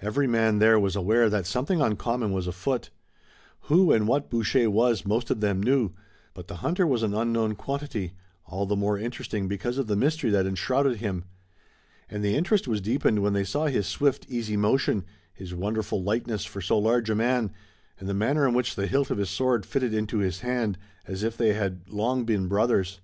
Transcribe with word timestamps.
Every 0.00 0.26
man 0.26 0.58
there 0.58 0.80
was 0.80 0.96
aware 0.96 1.28
that 1.28 1.44
something 1.44 1.82
uncommon 1.82 2.32
was 2.32 2.46
afoot. 2.46 2.88
Who 3.64 3.92
and 3.92 4.08
what 4.08 4.30
Boucher 4.30 4.70
was 4.70 5.04
most 5.04 5.30
of 5.30 5.42
them 5.42 5.62
knew, 5.62 5.92
but 6.32 6.48
the 6.48 6.54
hunter 6.64 6.86
was 6.86 7.02
an 7.02 7.12
unknown 7.12 7.56
quantity, 7.56 8.14
all 8.46 8.64
the 8.64 8.74
more 8.74 8.98
interesting 8.98 9.48
because 9.48 9.76
of 9.76 9.86
the 9.86 9.94
mystery 9.94 10.30
that 10.30 10.46
enshrouded 10.46 10.96
him. 11.00 11.26
And 12.08 12.24
the 12.24 12.36
interest 12.36 12.66
was 12.66 12.80
deepened 12.80 13.18
when 13.22 13.34
they 13.34 13.44
saw 13.44 13.66
his 13.66 13.86
swift, 13.86 14.24
easy 14.30 14.56
motion, 14.56 15.04
his 15.34 15.52
wonderful 15.54 16.02
lightness 16.02 16.46
for 16.46 16.62
so 16.62 16.78
large 16.78 17.10
a 17.10 17.14
man, 17.14 17.52
and 18.00 18.08
the 18.08 18.14
manner 18.14 18.48
in 18.48 18.54
which 18.54 18.76
the 18.76 18.86
hilt 18.86 19.10
of 19.10 19.18
his 19.18 19.28
sword 19.28 19.66
fitted 19.66 19.92
into 19.92 20.20
his 20.20 20.40
hand, 20.40 20.78
as 21.06 21.22
if 21.22 21.36
they 21.36 21.52
had 21.52 21.86
long 21.90 22.24
been 22.24 22.48
brothers. 22.48 23.02